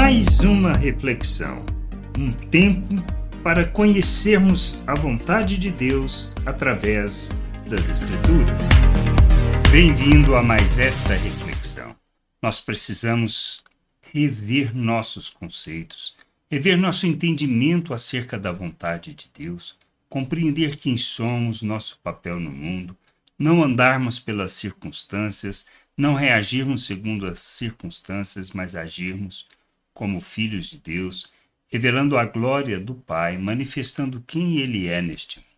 mais 0.00 0.38
uma 0.44 0.74
reflexão, 0.74 1.66
um 2.16 2.30
tempo 2.32 2.94
para 3.42 3.64
conhecermos 3.64 4.80
a 4.86 4.94
vontade 4.94 5.58
de 5.58 5.72
Deus 5.72 6.32
através 6.46 7.30
das 7.68 7.88
Escrituras. 7.88 8.68
Bem-vindo 9.72 10.36
a 10.36 10.42
mais 10.42 10.78
esta 10.78 11.14
reflexão. 11.14 11.96
Nós 12.40 12.60
precisamos 12.60 13.64
rever 14.00 14.72
nossos 14.72 15.30
conceitos, 15.30 16.16
rever 16.48 16.78
nosso 16.78 17.04
entendimento 17.04 17.92
acerca 17.92 18.38
da 18.38 18.52
vontade 18.52 19.12
de 19.12 19.28
Deus, 19.36 19.76
compreender 20.08 20.76
quem 20.76 20.96
somos, 20.96 21.60
nosso 21.60 21.98
papel 22.04 22.38
no 22.38 22.52
mundo, 22.52 22.96
não 23.36 23.64
andarmos 23.64 24.20
pelas 24.20 24.52
circunstâncias, 24.52 25.66
não 25.96 26.14
reagirmos 26.14 26.86
segundo 26.86 27.26
as 27.26 27.40
circunstâncias, 27.40 28.52
mas 28.52 28.76
agirmos 28.76 29.48
como 29.98 30.20
filhos 30.20 30.66
de 30.66 30.78
Deus, 30.78 31.28
revelando 31.66 32.16
a 32.16 32.24
glória 32.24 32.78
do 32.78 32.94
Pai, 32.94 33.36
manifestando 33.36 34.22
quem 34.24 34.58
Ele 34.58 34.86
é 34.86 35.02
neste 35.02 35.40
mundo. 35.40 35.48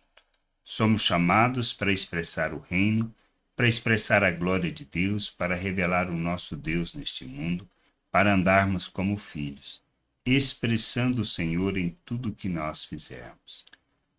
Somos 0.63 1.03
chamados 1.03 1.71
para 1.71 1.91
expressar 1.93 2.51
o 2.51 2.57
reino, 2.57 3.13
para 3.55 3.67
expressar 3.67 4.23
a 4.23 4.31
glória 4.31 4.71
de 4.71 4.83
Deus, 4.83 5.29
para 5.29 5.53
revelar 5.53 6.09
o 6.09 6.17
nosso 6.17 6.55
Deus 6.55 6.95
neste 6.95 7.23
mundo, 7.23 7.69
para 8.09 8.33
andarmos 8.33 8.87
como 8.87 9.15
filhos, 9.15 9.79
expressando 10.25 11.21
o 11.21 11.25
Senhor 11.25 11.77
em 11.77 11.95
tudo 12.03 12.33
que 12.33 12.49
nós 12.49 12.83
fizermos. 12.83 13.63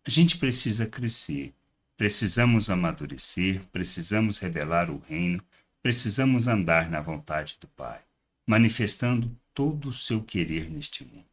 A 0.05 0.09
gente 0.09 0.37
precisa 0.37 0.85
crescer, 0.85 1.53
precisamos 1.97 2.69
amadurecer, 2.69 3.61
precisamos 3.73 4.39
revelar 4.39 4.89
o 4.89 5.03
reino, 5.05 5.43
precisamos 5.81 6.47
andar 6.47 6.89
na 6.89 7.01
vontade 7.01 7.57
do 7.59 7.67
Pai, 7.67 7.99
manifestando 8.47 9.29
todo 9.53 9.89
o 9.89 9.93
seu 9.93 10.21
querer 10.21 10.69
neste 10.69 11.03
mundo, 11.05 11.25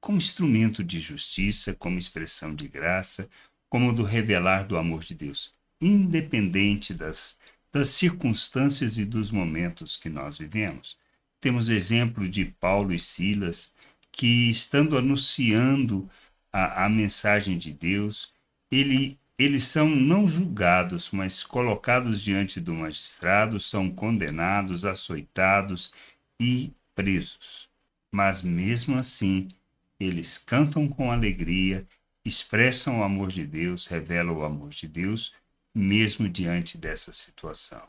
como 0.00 0.18
instrumento 0.18 0.82
de 0.82 1.00
justiça, 1.00 1.74
como 1.74 1.98
expressão 1.98 2.54
de 2.54 2.68
graça, 2.68 3.28
como 3.68 3.92
do 3.92 4.02
revelar 4.02 4.66
do 4.66 4.76
amor 4.76 5.02
de 5.02 5.14
Deus, 5.14 5.52
independente 5.80 6.94
das, 6.94 7.38
das 7.72 7.88
circunstâncias 7.88 8.98
e 8.98 9.04
dos 9.04 9.30
momentos 9.30 9.96
que 9.96 10.08
nós 10.08 10.38
vivemos. 10.38 10.96
Temos 11.40 11.68
exemplo 11.68 12.28
de 12.28 12.46
Paulo 12.46 12.94
e 12.94 12.98
Silas, 12.98 13.74
que, 14.10 14.48
estando 14.48 14.96
anunciando 14.96 16.08
a, 16.52 16.86
a 16.86 16.88
mensagem 16.88 17.58
de 17.58 17.72
Deus, 17.72 18.32
ele, 18.70 19.18
eles 19.38 19.64
são 19.64 19.88
não 19.88 20.26
julgados, 20.26 21.10
mas 21.10 21.44
colocados 21.44 22.22
diante 22.22 22.58
do 22.58 22.72
magistrado, 22.72 23.60
são 23.60 23.90
condenados, 23.90 24.84
açoitados 24.84 25.92
e 26.40 26.72
presos. 26.94 27.65
Mas 28.16 28.40
mesmo 28.40 28.96
assim, 28.96 29.48
eles 30.00 30.38
cantam 30.38 30.88
com 30.88 31.12
alegria, 31.12 31.86
expressam 32.24 33.00
o 33.00 33.02
amor 33.02 33.28
de 33.28 33.46
Deus, 33.46 33.86
revelam 33.86 34.38
o 34.38 34.42
amor 34.42 34.70
de 34.70 34.88
Deus, 34.88 35.34
mesmo 35.74 36.26
diante 36.26 36.78
dessa 36.78 37.12
situação. 37.12 37.82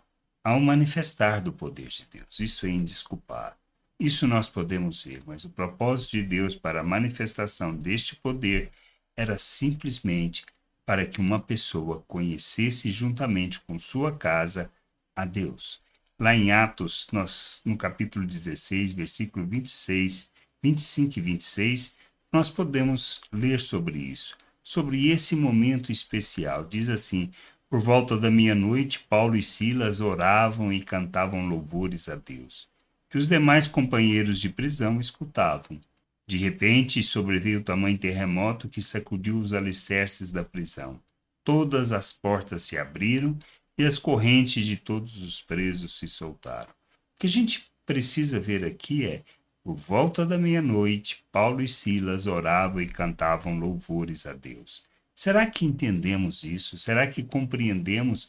Um 0.45 0.59
manifestar 0.59 1.39
do 1.39 1.53
poder 1.53 1.87
de 1.87 2.05
Deus, 2.11 2.41
isso 2.41 2.65
é 2.65 2.69
indesculpável. 2.69 3.57
Isso 3.97 4.27
nós 4.27 4.49
podemos 4.49 5.01
ver, 5.01 5.23
mas 5.25 5.45
o 5.45 5.49
propósito 5.49 6.11
de 6.17 6.23
Deus 6.23 6.57
para 6.57 6.81
a 6.81 6.83
manifestação 6.83 7.73
deste 7.73 8.13
poder 8.17 8.69
era 9.15 9.37
simplesmente 9.37 10.45
para 10.85 11.05
que 11.05 11.21
uma 11.21 11.39
pessoa 11.39 12.03
conhecesse 12.05 12.91
juntamente 12.91 13.61
com 13.61 13.79
sua 13.79 14.11
casa 14.11 14.69
a 15.15 15.23
Deus. 15.23 15.81
Lá 16.19 16.35
em 16.35 16.51
Atos, 16.51 17.07
nós, 17.11 17.61
no 17.63 17.77
capítulo 17.77 18.25
16, 18.25 18.91
versículo 18.91 19.45
26, 19.45 20.31
25 20.63 21.19
e 21.19 21.21
26, 21.21 21.95
nós 22.33 22.49
podemos 22.49 23.21
ler 23.31 23.59
sobre 23.59 23.99
isso, 23.99 24.35
sobre 24.63 25.09
esse 25.09 25.35
momento 25.35 25.91
especial. 25.91 26.65
Diz 26.65 26.89
assim: 26.89 27.29
Por 27.69 27.79
volta 27.79 28.17
da 28.17 28.31
meia-noite, 28.31 29.05
Paulo 29.07 29.35
e 29.35 29.43
Silas 29.43 30.01
oravam 30.01 30.73
e 30.73 30.81
cantavam 30.81 31.47
louvores 31.47 32.09
a 32.09 32.15
Deus. 32.15 32.67
E 33.13 33.17
os 33.17 33.27
demais 33.27 33.67
companheiros 33.67 34.41
de 34.41 34.49
prisão 34.49 34.99
escutavam. 34.99 35.79
De 36.27 36.35
repente, 36.37 37.01
sobreveio 37.03 37.63
tamanho 37.63 37.97
terremoto 37.97 38.67
que 38.67 38.81
sacudiu 38.81 39.37
os 39.37 39.53
alicerces 39.53 40.31
da 40.31 40.43
prisão. 40.43 40.99
Todas 41.43 41.91
as 41.91 42.11
portas 42.11 42.63
se 42.63 42.75
abriram 42.75 43.37
e 43.77 43.85
as 43.85 43.99
correntes 43.99 44.65
de 44.65 44.75
todos 44.75 45.21
os 45.21 45.39
presos 45.39 45.97
se 45.97 46.07
soltaram. 46.07 46.69
O 46.69 47.19
que 47.19 47.27
a 47.27 47.29
gente 47.29 47.65
precisa 47.85 48.39
ver 48.39 48.65
aqui 48.65 49.05
é, 49.05 49.23
por 49.63 49.75
volta 49.75 50.25
da 50.25 50.37
meia-noite, 50.37 51.23
Paulo 51.31 51.61
e 51.61 51.67
Silas 51.67 52.25
oravam 52.25 52.81
e 52.81 52.87
cantavam 52.87 53.59
louvores 53.59 54.25
a 54.25 54.33
Deus. 54.33 54.83
Será 55.13 55.45
que 55.45 55.65
entendemos 55.65 56.43
isso? 56.43 56.77
Será 56.77 57.05
que 57.05 57.21
compreendemos 57.21 58.27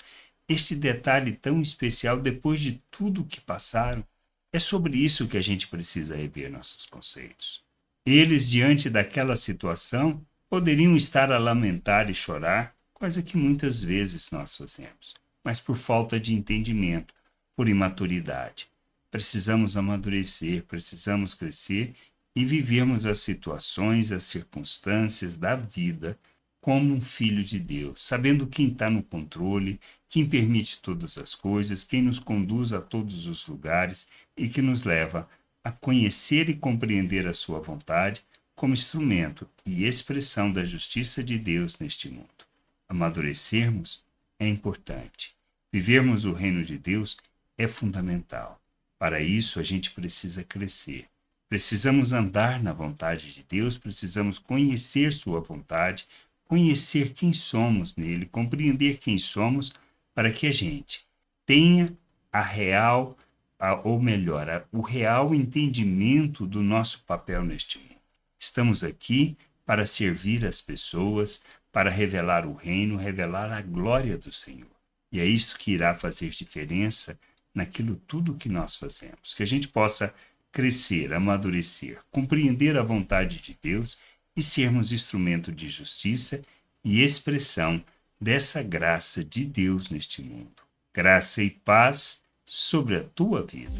este 0.48 0.74
detalhe 0.74 1.32
tão 1.32 1.62
especial 1.62 2.20
depois 2.20 2.60
de 2.60 2.82
tudo 2.90 3.24
que 3.24 3.40
passaram? 3.40 4.04
É 4.52 4.58
sobre 4.58 4.96
isso 4.98 5.28
que 5.28 5.36
a 5.36 5.42
gente 5.42 5.68
precisa 5.68 6.16
rever 6.16 6.50
nossos 6.50 6.86
conceitos. 6.86 7.62
Eles, 8.04 8.48
diante 8.48 8.88
daquela 8.88 9.36
situação, 9.36 10.24
poderiam 10.48 10.96
estar 10.96 11.30
a 11.30 11.38
lamentar 11.38 12.08
e 12.10 12.14
chorar, 12.14 12.74
coisa 12.94 13.22
que 13.22 13.36
muitas 13.36 13.82
vezes 13.82 14.30
nós 14.30 14.56
fazemos 14.56 15.14
mas 15.48 15.58
por 15.58 15.78
falta 15.78 16.20
de 16.20 16.34
entendimento, 16.34 17.14
por 17.56 17.70
imaturidade. 17.70 18.68
Precisamos 19.10 19.78
amadurecer, 19.78 20.62
precisamos 20.64 21.32
crescer 21.32 21.94
e 22.36 22.44
vivermos 22.44 23.06
as 23.06 23.20
situações, 23.20 24.12
as 24.12 24.24
circunstâncias 24.24 25.38
da 25.38 25.56
vida 25.56 26.18
como 26.60 26.92
um 26.92 27.00
filho 27.00 27.42
de 27.42 27.58
Deus, 27.58 28.02
sabendo 28.02 28.46
quem 28.46 28.68
está 28.68 28.90
no 28.90 29.02
controle, 29.02 29.80
quem 30.06 30.28
permite 30.28 30.82
todas 30.82 31.16
as 31.16 31.34
coisas, 31.34 31.82
quem 31.82 32.02
nos 32.02 32.18
conduz 32.18 32.74
a 32.74 32.82
todos 32.82 33.24
os 33.24 33.46
lugares 33.46 34.06
e 34.36 34.50
que 34.50 34.60
nos 34.60 34.84
leva 34.84 35.26
a 35.64 35.72
conhecer 35.72 36.50
e 36.50 36.54
compreender 36.54 37.26
a 37.26 37.32
Sua 37.32 37.58
vontade 37.58 38.22
como 38.54 38.74
instrumento 38.74 39.48
e 39.64 39.86
expressão 39.86 40.52
da 40.52 40.62
justiça 40.62 41.24
de 41.24 41.38
Deus 41.38 41.78
neste 41.78 42.10
mundo. 42.10 42.44
Amadurecermos 42.86 44.04
é 44.38 44.46
importante. 44.46 45.37
Vivermos 45.70 46.24
o 46.24 46.32
reino 46.32 46.64
de 46.64 46.78
Deus 46.78 47.18
é 47.58 47.68
fundamental. 47.68 48.58
Para 48.98 49.20
isso, 49.20 49.60
a 49.60 49.62
gente 49.62 49.90
precisa 49.90 50.42
crescer. 50.42 51.06
Precisamos 51.46 52.12
andar 52.12 52.62
na 52.62 52.72
vontade 52.72 53.32
de 53.32 53.42
Deus, 53.42 53.76
precisamos 53.76 54.38
conhecer 54.38 55.12
Sua 55.12 55.40
vontade, 55.40 56.06
conhecer 56.46 57.12
quem 57.12 57.34
somos 57.34 57.96
nele, 57.96 58.24
compreender 58.24 58.96
quem 58.96 59.18
somos, 59.18 59.72
para 60.14 60.32
que 60.32 60.46
a 60.46 60.50
gente 60.50 61.06
tenha 61.44 61.94
a 62.32 62.40
real, 62.40 63.16
a, 63.58 63.74
ou 63.74 64.00
melhor, 64.00 64.48
a, 64.48 64.64
o 64.72 64.80
real 64.80 65.34
entendimento 65.34 66.46
do 66.46 66.62
nosso 66.62 67.04
papel 67.04 67.44
neste 67.44 67.78
mundo. 67.78 68.00
Estamos 68.38 68.82
aqui 68.82 69.36
para 69.66 69.84
servir 69.84 70.46
as 70.46 70.62
pessoas, 70.62 71.44
para 71.70 71.90
revelar 71.90 72.46
o 72.46 72.54
reino, 72.54 72.96
revelar 72.96 73.52
a 73.52 73.60
glória 73.60 74.16
do 74.16 74.32
Senhor. 74.32 74.77
E 75.10 75.20
é 75.20 75.24
isso 75.24 75.58
que 75.58 75.72
irá 75.72 75.94
fazer 75.94 76.28
diferença 76.30 77.18
naquilo 77.54 77.96
tudo 78.06 78.34
que 78.34 78.48
nós 78.48 78.76
fazemos. 78.76 79.34
Que 79.34 79.42
a 79.42 79.46
gente 79.46 79.68
possa 79.68 80.14
crescer, 80.52 81.12
amadurecer, 81.12 81.98
compreender 82.10 82.76
a 82.76 82.82
vontade 82.82 83.40
de 83.40 83.56
Deus 83.60 83.98
e 84.36 84.42
sermos 84.42 84.92
instrumento 84.92 85.50
de 85.50 85.68
justiça 85.68 86.40
e 86.84 87.02
expressão 87.02 87.82
dessa 88.20 88.62
graça 88.62 89.24
de 89.24 89.44
Deus 89.44 89.90
neste 89.90 90.22
mundo. 90.22 90.62
Graça 90.94 91.42
e 91.42 91.50
paz 91.50 92.22
sobre 92.44 92.96
a 92.96 93.04
tua 93.14 93.44
vida. 93.44 93.72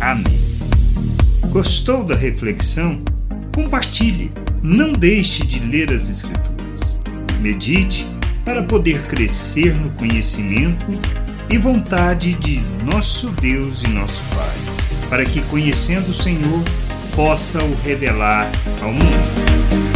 Amém. 0.00 0.24
Gostou 1.50 2.04
da 2.04 2.14
reflexão? 2.14 3.04
Compartilhe. 3.54 4.30
Não 4.62 4.92
deixe 4.92 5.44
de 5.46 5.60
ler 5.60 5.92
as 5.92 6.08
Escrituras. 6.08 6.98
Medite 7.40 8.06
para 8.44 8.62
poder 8.62 9.06
crescer 9.06 9.74
no 9.74 9.90
conhecimento 9.90 10.86
e 11.48 11.56
vontade 11.58 12.34
de 12.34 12.60
nosso 12.84 13.30
Deus 13.30 13.82
e 13.82 13.88
nosso 13.88 14.22
Pai, 14.34 15.08
para 15.08 15.24
que, 15.24 15.40
conhecendo 15.42 16.10
o 16.10 16.14
Senhor, 16.14 16.62
possa 17.14 17.62
o 17.62 17.74
revelar 17.82 18.50
ao 18.82 18.92
mundo. 18.92 19.93